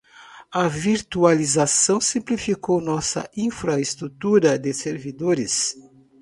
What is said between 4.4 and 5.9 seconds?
de servidores.